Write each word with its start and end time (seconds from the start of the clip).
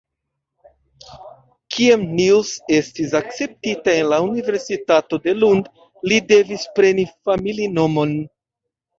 Kiam 1.73 2.05
Nils 2.19 2.53
estis 2.77 3.11
akceptita 3.19 3.93
en 3.97 4.09
la 4.13 4.19
Universitato 4.27 5.19
de 5.27 5.35
Lund, 5.43 5.67
li 6.13 6.17
devis 6.31 6.65
preni 6.79 7.05
familinomon. 7.29 8.17